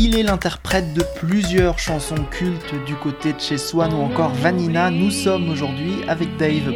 [0.00, 4.90] Il est l'interprète de plusieurs chansons cultes du côté de chez Swan ou encore Vanina.
[4.90, 6.72] Nous sommes aujourd'hui avec Dave.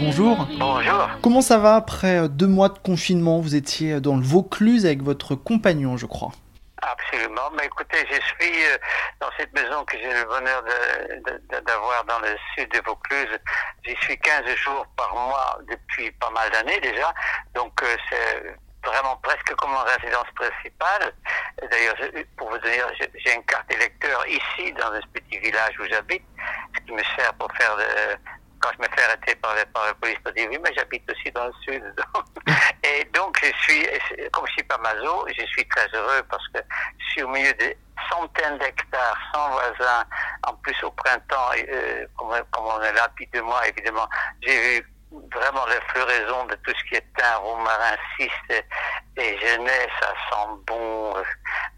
[0.00, 0.48] Bonjour.
[0.58, 1.10] Bonjour.
[1.22, 3.40] Comment ça va après deux mois de confinement?
[3.40, 6.32] Vous étiez dans le Vaucluse avec votre compagnon, je crois.
[6.80, 7.50] Absolument.
[7.58, 8.78] Mais écoutez, je suis euh,
[9.20, 10.62] dans cette maison que j'ai le bonheur
[11.66, 13.38] d'avoir dans le sud de Vaucluse.
[13.86, 17.12] J'y suis 15 jours par mois depuis pas mal d'années déjà.
[17.54, 21.12] Donc euh, c'est vraiment presque comme une résidence principale.
[21.70, 21.96] D'ailleurs,
[22.36, 26.22] pour vous dire, j'ai une carte électeur ici, dans ce petit village où j'habite,
[26.74, 27.76] ce qui me sert pour faire
[28.60, 31.46] quand je me fais arrêter par, la police pour dire oui, mais j'habite aussi dans
[31.46, 31.82] le sud.
[32.82, 33.86] et donc, je suis,
[34.32, 36.60] comme je suis pas mazo, je suis très heureux parce que
[36.98, 37.74] je suis au milieu de
[38.10, 40.04] centaines d'hectares, sans voisins.
[40.46, 44.08] En plus, au printemps, euh, comme, on est mois, évidemment,
[44.42, 44.86] j'ai vu
[45.32, 48.64] vraiment la floraison de tout ce qui est thym, romarin, ciste
[49.16, 51.14] et jeunesse, ça sent bon.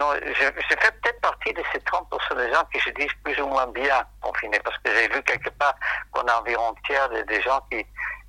[0.00, 3.40] Non, je, je fais peut-être partie de ces 30% des gens qui se disent plus
[3.40, 5.74] ou moins bien confinés, parce que j'ai vu quelque part
[6.12, 7.84] qu'on a environ un tiers des, gens qui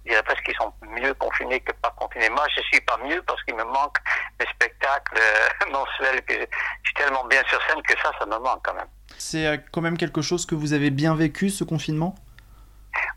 [0.05, 2.29] diraient presque qu'ils sont mieux confinés que pas confinés.
[2.29, 3.97] Moi, je suis pas mieux parce qu'il me manque
[4.39, 8.37] des spectacles euh, mensuels que je suis tellement bien sur scène que ça, ça me
[8.37, 8.87] manque quand même.
[9.19, 12.15] C'est euh, quand même quelque chose que vous avez bien vécu, ce confinement?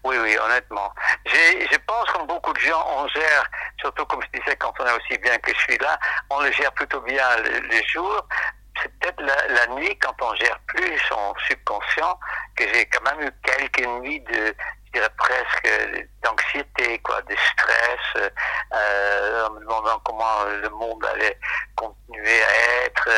[0.05, 0.93] Oui, oui, honnêtement.
[1.25, 3.51] Je pense que beaucoup de gens, on gère,
[3.81, 5.99] surtout comme je disais, quand on est aussi bien que je suis là,
[6.31, 7.25] on le gère plutôt bien
[7.71, 8.27] les, jours.
[8.81, 12.19] C'est peut-être la, nuit, quand on gère plus son subconscient,
[12.57, 14.55] que j'ai quand même eu quelques nuits de,
[14.93, 15.69] dirais presque
[16.23, 18.31] d'anxiété, quoi, de stress,
[18.73, 21.39] euh, en me demandant comment le monde allait
[21.75, 23.09] continuer à être,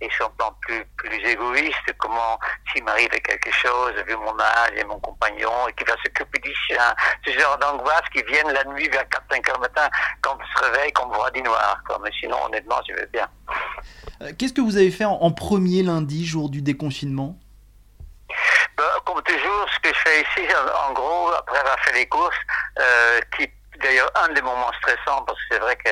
[0.00, 2.38] et plan plus, plus égoïste, comment,
[2.72, 6.54] s'il m'arrive quelque chose, vu mon âge et mon compagnon, et qui va s'occuper du
[6.54, 6.94] chien,
[7.26, 9.88] ce genre d'angoisse qui viennent la nuit vers 4-5 heures matin,
[10.20, 11.82] quand on se réveille, qu'on voit du noir.
[12.02, 13.28] Mais sinon, honnêtement, je vais bien.
[14.22, 17.38] Euh, qu'est-ce que vous avez fait en premier lundi, jour du déconfinement?
[18.76, 20.48] Ben, comme toujours, ce que je fais ici,
[20.88, 22.36] en, gros, après avoir fait les courses,
[22.78, 23.50] euh, qui
[23.82, 25.90] d'ailleurs un des moments stressants, parce que c'est vrai que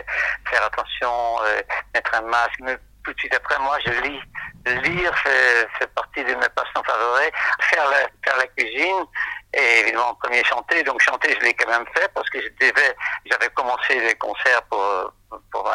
[0.48, 1.60] faire attention, euh,
[1.94, 4.20] mettre un masque, mais tout de suite après, moi, je lis.
[4.66, 7.30] Lire fait, partie de mes passions favoris.
[7.62, 9.06] Faire la, faire la cuisine,
[9.52, 10.82] et évidemment, premier chanter.
[10.84, 15.12] Donc chanter, je l'ai quand même fait parce que j'avais commencé les concerts pour,
[15.50, 15.68] pour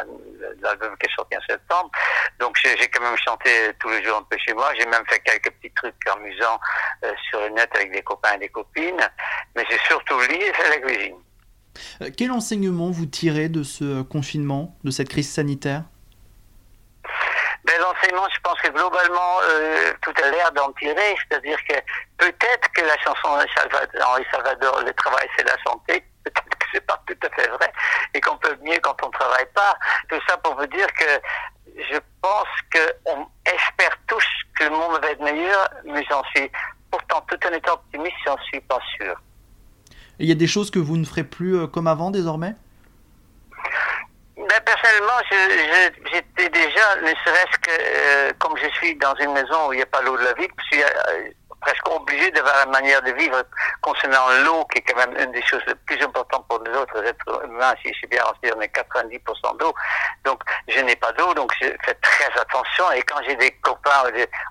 [0.62, 1.92] l'album qui est sorti en septembre.
[2.40, 3.50] Donc j'ai quand même chanté
[3.80, 4.72] tous les jours un peu chez moi.
[4.80, 6.60] J'ai même fait quelques petits trucs amusants
[7.04, 9.10] euh, sur le net avec des copains et des copines.
[9.56, 11.18] Mais j'ai surtout lu et fait la cuisine.
[12.02, 15.84] Euh, quel enseignement vous tirez de ce confinement, de cette crise sanitaire?
[17.66, 21.16] Ben, L'enseignement, je pense que globalement, euh, tout a l'air d'en tirer.
[21.28, 21.76] C'est-à-dire que
[22.18, 23.38] peut-être que la chanson
[24.00, 27.72] d'Henri Salvador, le travail c'est la santé, peut-être que c'est pas tout à fait vrai,
[28.14, 29.76] et qu'on peut mieux quand on travaille pas.
[30.10, 31.06] Tout ça pour vous dire que
[31.78, 34.26] je pense qu'on espère tous
[34.58, 36.50] que le monde va être meilleur, mais j'en suis
[36.92, 39.16] pourtant tout en étant optimiste, j'en suis pas sûr.
[40.20, 42.56] Il y a des choses que vous ne ferez plus euh, comme avant désormais?
[44.48, 45.20] Ben, personnellement,
[46.12, 49.84] j'étais déjà, ne serait-ce que euh, comme je suis dans une maison où il n'y
[49.84, 50.84] a pas l'eau de la vie, je suis
[51.66, 53.42] presque obligé d'avoir une manière de vivre
[53.82, 57.04] concernant l'eau, qui est quand même une des choses les plus importantes pour les autres
[57.04, 57.74] êtres humains.
[57.82, 59.74] Si je suis bien renseigné, on est 90% d'eau.
[60.24, 62.92] Donc, je n'ai pas d'eau, donc je fais très attention.
[62.92, 64.04] Et quand j'ai des copains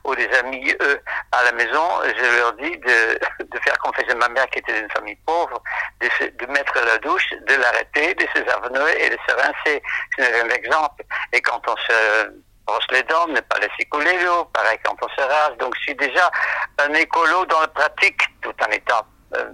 [0.04, 4.16] ou des, amis, eux, à la maison, je leur dis de, de faire comme faisait
[4.16, 5.62] ma mère qui était d'une famille pauvre,
[6.00, 9.82] de, de mettre la douche, de l'arrêter, de se et de se rincer.
[10.17, 11.05] C'est un exemple.
[11.32, 12.31] Et quand on se
[12.67, 15.56] brosse les dents, ne pas laisser couler l'eau, pareil quand on se rase.
[15.58, 16.31] Donc je suis déjà
[16.79, 19.06] un écolo dans la pratique, tout en étant...
[19.37, 19.50] Euh,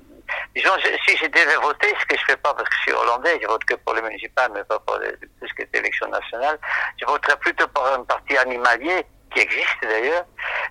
[0.55, 0.71] disons,
[1.07, 3.47] si je devais voter, ce que je fais pas parce que je suis hollandais, je
[3.47, 6.59] vote que pour les municipales, mais pas pour tout ce qui nationale,
[7.01, 10.25] je voterais plutôt pour un parti animalier, qui existe d'ailleurs,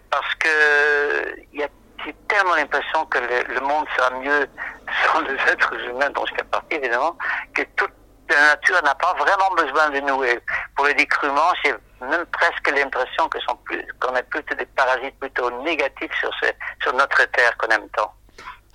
[0.10, 1.70] parce que il y a
[2.28, 4.48] tellement l'impression que le, monde sera mieux
[5.06, 7.18] sans les êtres humains dont je fais partie évidemment,
[7.54, 7.92] que toute
[8.30, 10.24] la nature n'a pas vraiment besoin de nous.
[10.24, 10.40] Et
[10.76, 11.08] pour le dire
[11.64, 16.32] j'ai même presque l'impression que sont plus, qu'on est plutôt des parasites plutôt négatifs sur,
[16.42, 16.48] ce,
[16.82, 18.14] sur notre terre qu'on aime tant.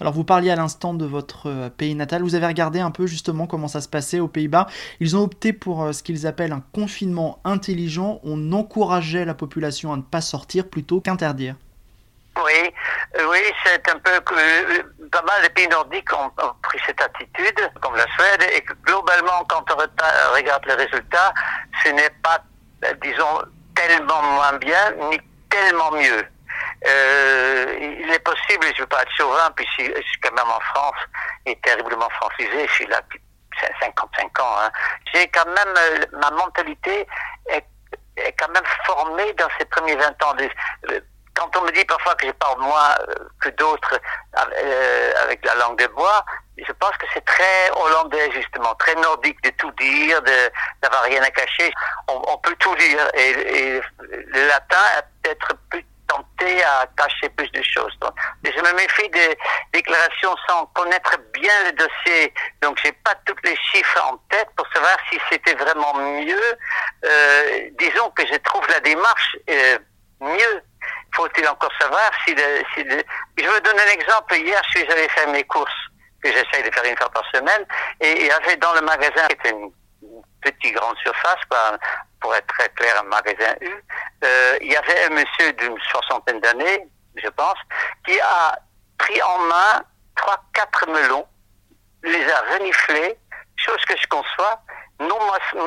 [0.00, 3.06] Alors vous parliez à l'instant de votre euh, pays natal, vous avez regardé un peu
[3.06, 4.67] justement comment ça se passait aux Pays-Bas.
[4.99, 8.21] Ils ont opté pour euh, ce qu'ils appellent un confinement intelligent.
[8.25, 11.55] On encourageait la population à ne pas sortir plutôt qu'interdire.
[12.37, 12.75] Oui,
[13.17, 16.31] euh, oui, c'est un peu que pas mal de pays nordiques ont,
[16.62, 21.32] pris cette attitude, comme la Suède, et globalement, quand on regarde les résultats,
[21.85, 22.43] ce n'est pas,
[23.02, 23.42] disons,
[23.75, 25.19] tellement moins bien, ni
[25.50, 26.25] tellement mieux.
[26.86, 30.50] Euh, il est possible, je ne veux pas être chauvin, puis je suis quand même
[30.50, 31.00] en France
[31.46, 33.20] et terriblement francisé, je suis là depuis
[33.81, 34.56] 55 ans.
[34.60, 34.70] Hein.
[35.12, 37.06] J'ai quand même, euh, ma mentalité
[37.48, 37.64] est,
[38.16, 40.34] est, quand même formée dans ces premiers 20 ans.
[40.90, 41.00] Euh,
[41.34, 43.98] quand on me dit parfois que je parle moins euh, que d'autres
[45.22, 46.25] avec la langue de bois,
[46.58, 50.50] je pense que c'est très hollandais justement, très nordique de tout dire, de
[50.82, 51.72] d'avoir rien à cacher.
[52.08, 57.28] On, on, peut tout dire et, et le latin est peut-être plus tenté à cacher
[57.31, 57.96] plus de choses.
[58.00, 58.14] Donc,
[58.44, 59.36] je me méfie des
[59.72, 62.32] déclarations sans connaître bien le dossier.
[62.62, 66.58] Donc, j'ai pas tous les chiffres en tête pour savoir si c'était vraiment mieux.
[67.04, 69.78] Euh, disons que je trouve la démarche euh,
[70.20, 70.62] mieux.
[71.14, 72.84] Faut-il encore savoir si, le, si.
[73.38, 74.34] Je veux donner un exemple.
[74.34, 75.70] Hier, je suis allé faire mes courses
[76.22, 77.64] que j'essaye de faire une fois par semaine
[78.00, 79.70] et il y avait dans le magasin qui était une
[80.40, 81.40] petite grande surface,
[82.20, 83.70] pour être très clair, un magasin U,
[84.25, 86.87] euh, il y avait un monsieur d'une soixantaine d'années,
[87.17, 87.58] je pense,
[88.06, 88.58] qui a
[88.99, 89.84] pris en main
[90.17, 91.26] trois, quatre melons,
[92.02, 93.19] les a reniflés,
[93.56, 94.60] chose que je conçois,
[95.00, 95.19] non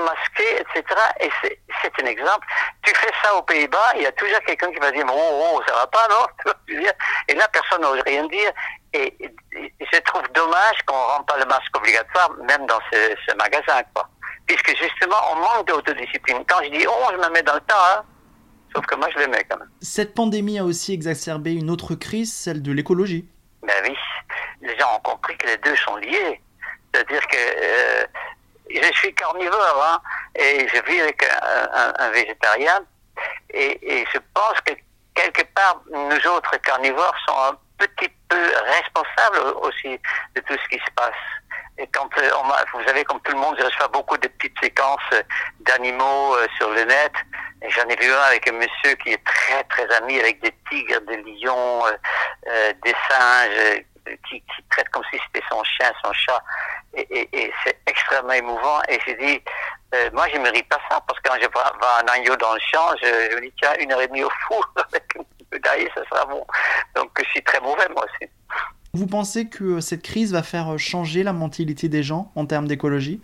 [0.05, 0.83] masqués, etc.
[1.19, 2.47] Et c'est un exemple.
[2.83, 5.61] Tu fais ça aux Pays-Bas, il y a toujours quelqu'un qui va dire, oh, oh,
[5.67, 6.53] ça va pas, non?
[7.27, 8.51] Et là, personne n'ose rien dire.
[8.93, 9.15] Et,
[9.91, 13.81] je trouve dommage qu'on ne rende pas le masque obligatoire, même dans ce, ce magasin,
[13.93, 14.07] quoi
[14.47, 16.43] puisque justement, on manque d'autodiscipline.
[16.47, 18.03] Quand je dis oh, je me mets dans le tas, hein.
[18.73, 19.69] sauf que moi, je le mets quand même.
[19.81, 23.27] Cette pandémie a aussi exacerbé une autre crise, celle de l'écologie.
[23.61, 23.95] Ben oui,
[24.61, 26.41] les gens ont compris que les deux sont liés.
[26.93, 28.05] C'est-à-dire que euh,
[28.69, 30.01] je suis carnivore, hein,
[30.35, 31.23] et je vis avec
[31.99, 32.79] un, végétarien,
[33.49, 34.73] et, je pense que
[35.15, 39.99] quelque part, nous autres carnivores sommes un petit peu responsables aussi
[40.35, 41.13] de tout ce qui se passe.
[41.79, 44.59] Et quand euh, on vous savez, comme tout le monde, je reçois beaucoup de petites
[44.59, 45.21] séquences euh,
[45.59, 47.11] d'animaux euh, sur le net.
[47.61, 50.53] Et j'en ai vu un avec un monsieur qui est très très ami avec des
[50.69, 51.83] tigres, des lions,
[52.83, 53.83] des singes,
[54.29, 56.41] qui, traite comme si c'était son chien, son chat.
[56.93, 58.81] Et, et, c'est extrêmement émouvant.
[58.89, 59.41] Et j'ai dit,
[60.13, 62.59] moi je ne mérite pas ça, parce que quand je vois un agneau dans le
[62.71, 65.59] champ, je, je me dis, tiens, une heure et demie au four avec un peu
[65.59, 66.45] d'ail, ça sera bon.
[66.95, 68.29] Donc je suis très mauvais moi aussi.
[68.93, 73.21] Vous pensez que cette crise va faire changer la mentalité des gens en termes d'écologie?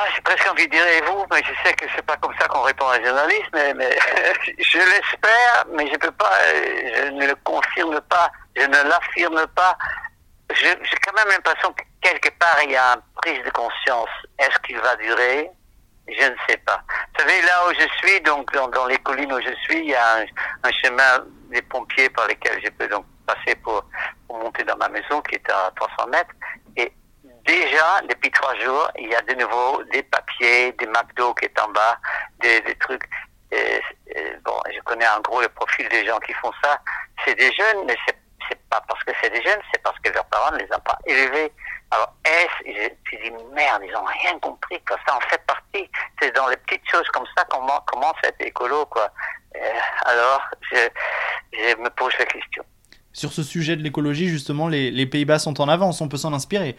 [0.00, 2.32] Ah, j'ai presque envie de dire et vous, mais je sais que c'est pas comme
[2.38, 3.72] ça qu'on répond à un journaliste, mais,
[4.58, 9.76] je l'espère, mais je peux pas, je ne le confirme pas, je ne l'affirme pas.
[10.54, 14.10] J'ai quand même l'impression que quelque part il y a une prise de conscience.
[14.38, 15.50] Est-ce qu'il va durer?
[16.08, 16.82] Je ne sais pas.
[16.88, 19.94] Vous savez, là où je suis, donc dans, les collines où je suis, il y
[19.94, 20.24] a
[20.62, 23.84] un, chemin des pompiers par lesquels je peux donc passer pour,
[24.30, 26.34] monter dans ma maison qui est à 300 mètres.
[26.76, 26.92] Et
[27.44, 31.60] déjà, depuis trois jours, il y a de nouveau des papiers, des McDo qui est
[31.60, 31.98] en bas,
[32.40, 33.04] des, trucs.
[34.44, 36.78] Bon, je connais en gros le profil des gens qui font ça.
[37.24, 40.24] C'est des jeunes, mais c'est pas parce que c'est des jeunes, c'est parce que leurs
[40.26, 41.52] parents ne les ont pas élevés.
[41.90, 45.90] Alors, est-ce, je dis, merde, ils ont rien compris, ça en fait partie.
[46.20, 49.10] C'est dans les petites choses comme ça qu'on commence à être écolo, quoi.
[50.04, 50.76] alors, je,
[51.52, 52.64] je me pose la question
[53.18, 56.76] sur ce sujet de l'écologie, justement, les, Pays-Bas sont en avance, on peut s'en inspirer.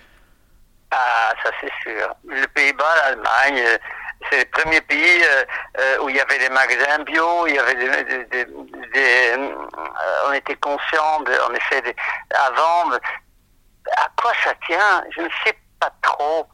[0.92, 2.16] Ah, ça c'est sûr.
[2.30, 3.78] Les Pays-Bas, l'Allemagne, euh,
[4.30, 5.44] c'est le premier pays euh,
[5.80, 8.46] euh, où il y avait des magasins bio, il y avait des,
[10.28, 11.94] on était conscient, essaie de,
[12.48, 12.98] avant,
[13.98, 15.04] à quoi ça tient?
[15.16, 16.48] Je ne sais pas trop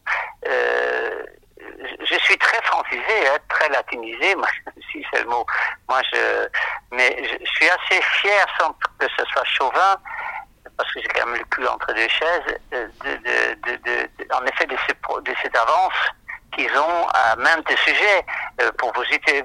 [2.08, 4.34] je suis très francisé, hein, très latinisé,
[4.92, 5.44] si c'est le mot.
[5.88, 6.48] Moi, je,
[6.92, 9.96] mais je, suis assez fier, sans que ce soit chauvin,
[10.76, 12.58] parce que j'ai quand même le cul entre deux chaises,
[14.32, 14.76] en effet, de,
[15.42, 15.94] cette avance
[16.52, 18.24] qu'ils ont à même des sujets.
[18.62, 19.44] Euh, pour vous citer,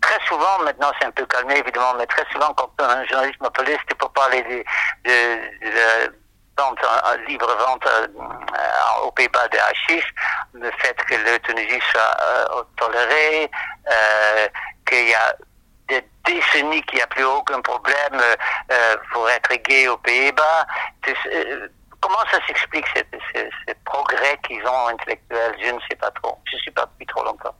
[0.00, 3.76] très souvent, maintenant c'est un peu calmé évidemment, mais très souvent quand un journaliste m'appelait,
[3.80, 5.10] c'était pour parler de,
[6.60, 6.78] vente,
[7.26, 10.02] libre-vente euh, aux Pays-Bas des hachis,
[10.54, 13.50] le fait que l'euthanasie soit euh, tolérée,
[13.90, 14.48] euh,
[14.86, 15.34] qu'il y a
[15.88, 18.20] des décennies qu'il n'y a plus aucun problème
[19.12, 20.66] pour être gay aux Pays-Bas.
[22.00, 23.04] comment ça s'explique, ces,
[23.84, 25.56] progrès qu'ils ont intellectuels?
[25.60, 26.38] Je ne sais pas trop.
[26.44, 27.54] Je ne suis pas depuis trop longtemps.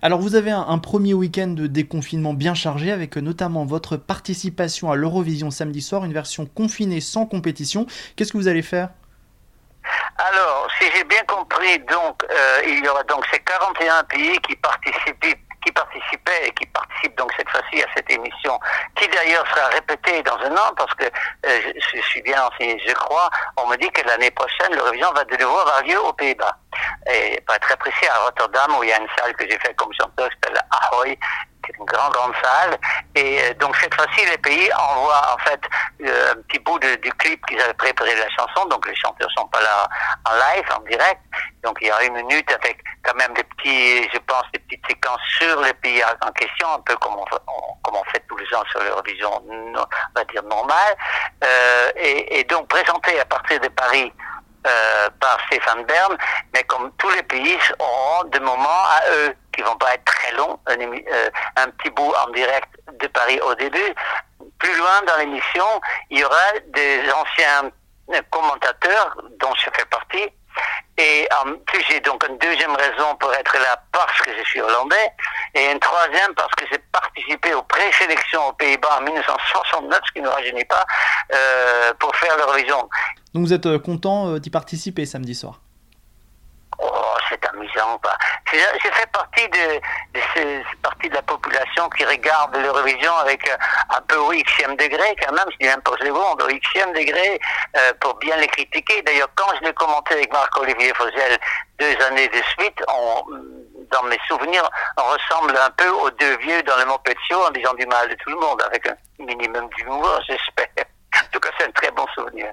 [0.00, 4.96] Alors vous avez un, premier week-end de déconfinement bien chargé avec notamment votre participation à
[4.96, 7.86] l'Eurovision samedi soir, une version confinée sans compétition.
[8.14, 8.90] Qu'est-ce que vous allez faire?
[10.18, 14.56] Alors, si j'ai bien compris, donc euh, il y aura donc ces 41 pays qui
[14.56, 18.58] participent qui participaient et qui participent donc cette fois-ci à cette émission,
[18.96, 22.92] qui d'ailleurs sera répétée dans un an, parce que euh, je, suis bien enseigné, je
[22.94, 26.56] crois, on me dit que l'année prochaine, l'Eurovision va de nouveau avoir lieu aux Pays-Bas.
[27.10, 29.74] Et pas très précis, à Rotterdam, où il y a une salle que j'ai fait
[29.74, 31.18] comme chanteur qui s'appelle Ahoy,
[31.78, 32.78] une grande, grande salle.
[33.14, 35.60] Et euh, donc cette fois-ci, les pays envoient en fait
[36.04, 38.66] euh, un petit bout du clip qu'ils avaient préparé de la chanson.
[38.68, 39.88] Donc les chanteurs sont pas là
[40.26, 41.20] en live, en direct.
[41.62, 44.86] Donc il y a une minute avec quand même des petits, je pense, des petites
[44.86, 48.80] séquences sur les pays en question, un peu comme on, fait tous les ans sur
[48.82, 49.84] l'Eurovision, on
[50.14, 50.96] va dire normale.
[51.44, 54.12] Euh, et, donc présenté à partir de Paris
[55.20, 56.16] par Stéphane Bern,
[56.54, 60.32] mais comme tous les pays auront des moments à eux qui vont pas être très
[60.32, 62.68] longs, un, euh, un petit bout en direct
[63.00, 63.94] de Paris au début.
[64.58, 65.66] Plus loin dans l'émission,
[66.10, 67.70] il y aura des anciens
[68.30, 70.30] commentateurs dont je fais partie
[70.98, 74.60] et en plus, j'ai donc une deuxième raison pour être là parce que je suis
[74.60, 75.12] hollandais,
[75.54, 80.20] et une troisième parce que j'ai participé aux présélections aux Pays-Bas en 1969, ce qui
[80.20, 80.84] ne rajeunit pas,
[81.32, 82.88] euh, pour faire l'Eurovision.
[83.32, 85.60] Donc vous êtes euh, content euh, d'y participer samedi soir?
[87.76, 88.00] Amusant.
[88.52, 89.80] J'ai fait partie de,
[90.14, 93.48] de ces parties de la population qui regarde l'Eurovision avec
[93.90, 97.40] un peu au xème degré, quand même, je dis même pas seconde, au xème degré,
[97.76, 99.02] euh, pour bien les critiquer.
[99.02, 101.38] D'ailleurs, quand je l'ai commenté avec Marc-Olivier Fosel
[101.78, 102.82] deux années de suite,
[103.90, 107.50] dans mes souvenirs, on ressemble un peu aux deux vieux dans le Moped Show en
[107.50, 110.66] disant du mal de tout le monde, avec un minimum d'humour, j'espère.
[111.16, 112.46] En tout cas, c'est un très bon souvenir.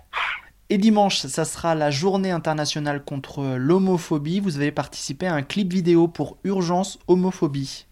[0.72, 4.40] Et dimanche, ça sera la journée internationale contre l'homophobie.
[4.40, 7.86] Vous avez participé à un clip vidéo pour Urgence Homophobie.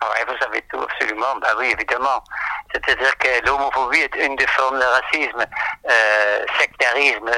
[0.00, 1.34] Oui, vous avez tout, absolument.
[1.42, 2.22] Bah oui, évidemment.
[2.72, 5.44] C'est-à-dire que l'homophobie est une des formes de racisme,
[5.90, 7.30] euh, sectarisme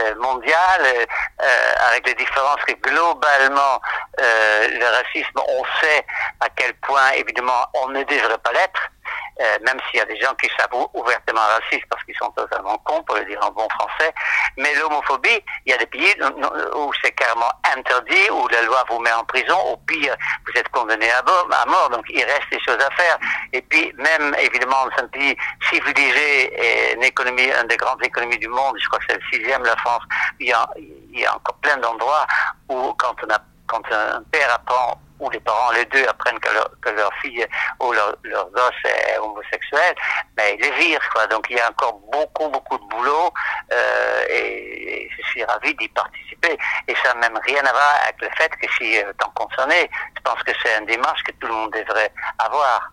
[0.00, 1.04] euh, mondial, euh,
[1.88, 3.80] avec les différences que globalement,
[4.18, 6.04] le racisme, on sait
[6.40, 8.90] à quel point, évidemment, on ne devrait pas l'être.
[9.40, 12.76] Euh, même s'il y a des gens qui s'avouent ouvertement racistes parce qu'ils sont totalement
[12.78, 14.12] cons, pour le dire en bon français.
[14.56, 16.12] Mais l'homophobie, il y a des pays
[16.74, 20.68] où c'est carrément interdit, où la loi vous met en prison, au pire, vous êtes
[20.70, 21.22] condamné à
[21.66, 21.90] mort.
[21.90, 23.18] Donc il reste des choses à faire.
[23.52, 25.36] Et puis même, évidemment, dans un pays
[25.70, 29.38] civilisé et une économie, une des grandes économies du monde, je crois que c'est le
[29.38, 30.02] sixième, la France,
[30.40, 32.26] il y a, il y a encore plein d'endroits
[32.68, 36.52] où quand on a quand un père apprend ou les parents, les deux, apprennent que
[36.52, 37.44] leur, que leur fille
[37.80, 39.94] ou leur, leur gosse est homosexuel,
[40.36, 41.26] mais ils les virent, quoi.
[41.26, 43.32] Donc il y a encore beaucoup, beaucoup de boulot,
[43.72, 46.56] euh, et, je suis ravi d'y participer.
[46.86, 49.30] Et ça n'a même rien à voir avec le fait que je suis euh, tant
[49.30, 49.90] concerné.
[50.16, 52.92] Je pense que c'est une démarche que tout le monde devrait avoir.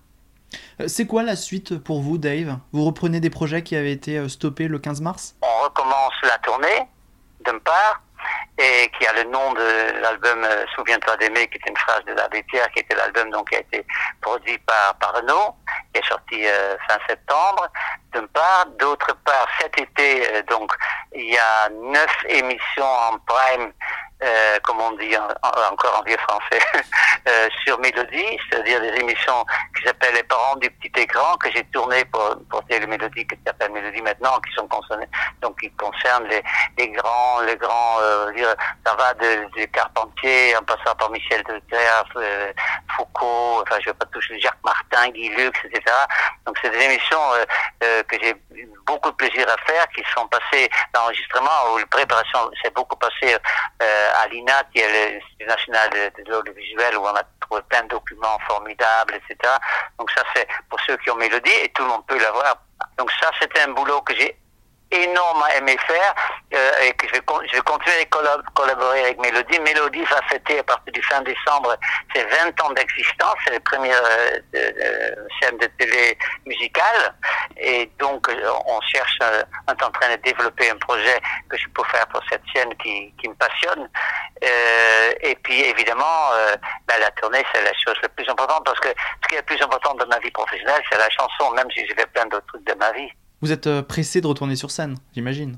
[0.82, 2.58] Euh, c'est quoi la suite pour vous, Dave?
[2.72, 5.36] Vous reprenez des projets qui avaient été stoppés le 15 mars?
[5.42, 6.88] On recommence la tournée,
[7.46, 8.02] d'une part
[8.58, 12.14] et qui a le nom de l'album euh, Souviens-toi d'aimer, qui est une phrase de
[12.14, 13.86] l'abbé Pierre, qui était l'album donc qui a été
[14.22, 15.56] produit par, par Renault,
[15.94, 17.68] qui est sorti euh, fin septembre,
[18.14, 18.66] d'une part.
[18.80, 20.72] D'autre part, cet été, euh, donc,
[21.14, 23.74] il y a neuf émissions en prime
[24.24, 26.60] euh, comme on dit encore en vieux français,
[27.28, 29.46] euh, sur Mélodie, c'est-à-dire des émissions
[29.76, 33.72] qui s'appellent Les parents du petit écran, que j'ai tourné pour, pour Télémélodie, qui s'appelle
[33.72, 35.08] Mélodie maintenant, qui sont concernés,
[35.42, 36.44] donc qui concernent les,
[36.78, 38.54] les grands, les grands, euh, dire,
[38.86, 42.54] ça va de, de, Carpentier, en passant par Michel Delterre, euh,
[42.96, 45.84] Foucault, enfin je vais pas toucher Jacques Martin, Guy Lux, etc.
[46.46, 47.20] Donc c'est des émissions
[47.84, 48.36] euh, que j'ai
[48.86, 53.36] beaucoup de plaisir à faire, qui sont passées d'enregistrement, où la préparation s'est beaucoup passée
[53.82, 57.84] euh, à l'INA, qui est l'Institut national de, de l'audiovisuel, où on a trouvé plein
[57.84, 59.54] de documents formidables, etc.
[60.00, 62.58] Donc ça, c'est pour ceux qui ont Mélodie, et tout le monde peut l'avoir.
[62.98, 64.38] Donc ça, c'était un boulot que j'ai
[64.92, 65.50] énorme à
[65.88, 66.16] faire
[66.54, 69.60] euh, et que je vais, je vais continuer à collaborer avec Mélodie.
[69.60, 71.76] Mélodie va fêter à partir du fin décembre
[72.14, 77.14] ses 20 ans d'existence, c'est la première euh, euh, chaîne de télé musicale
[77.58, 81.58] et donc euh, on cherche, euh, on est en train de développer un projet que
[81.58, 83.90] je peux faire pour cette chaîne qui, qui me passionne
[84.44, 86.32] euh, et puis évidemment
[86.88, 89.44] ben, la tournée c'est la chose la plus importante parce que ce qui est le
[89.44, 92.48] plus important de ma vie professionnelle c'est la chanson même si j'ai fait plein d'autres
[92.48, 93.12] trucs de ma vie.
[93.46, 95.58] Vous êtes euh, pressé de retourner sur scène, j'imagine.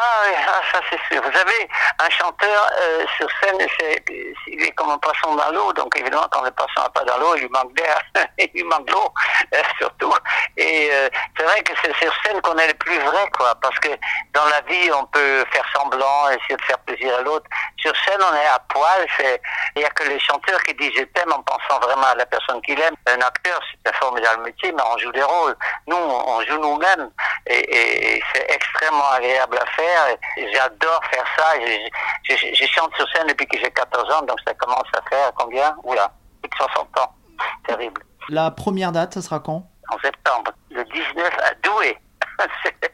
[0.00, 1.20] Ah oui, ah, ça c'est sûr.
[1.20, 4.04] Vous savez, un chanteur euh, sur scène, c'est,
[4.46, 5.72] il est comme un poisson dans l'eau.
[5.72, 8.00] Donc évidemment, quand le poisson n'est pas dans l'eau, il lui manque d'air,
[8.38, 9.12] il lui manque d'eau
[9.54, 10.14] euh, surtout.
[10.56, 13.56] Et euh, c'est vrai que c'est sur scène qu'on est le plus vrai, quoi.
[13.60, 13.88] Parce que
[14.34, 17.46] dans la vie, on peut faire semblant, essayer de faire plaisir à l'autre.
[17.78, 19.06] Sur scène, on est à poil.
[19.74, 22.26] Il n'y a que les chanteurs qui disent je t'aime en pensant vraiment à la
[22.26, 22.94] personne qu'il aime.
[23.06, 25.56] Un acteur, c'est un formidable métier, mais on joue des rôles.
[25.88, 27.10] Nous, on joue nous-mêmes.
[27.46, 29.87] Et, c'est extrêmement agréable à faire.
[30.52, 31.54] J'adore faire ça.
[32.28, 35.32] Je, je, chante sur scène depuis que j'ai 14 ans, donc ça commence à faire
[35.36, 35.74] combien?
[35.84, 36.10] Oula,
[36.42, 37.14] plus de 60 ans.
[37.66, 38.02] Terrible.
[38.28, 39.70] La première date, ça sera quand?
[39.90, 40.52] En septembre.
[40.70, 41.98] Le 19 à Douai.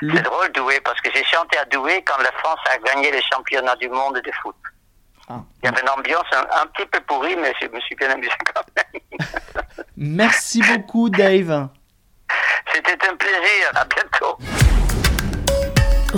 [0.00, 3.22] C'est drôle, Douai, parce que j'ai chanté à Douai quand la France a gagné les
[3.22, 4.56] championnats du monde de foot.
[5.28, 5.40] Ah.
[5.62, 8.32] Il y avait une ambiance un, petit peu pourrie, mais je me suis bien amusé
[8.52, 9.02] quand même.
[9.96, 11.68] Merci beaucoup, Dave.
[12.72, 13.70] C'était un plaisir.
[13.74, 14.36] À bientôt.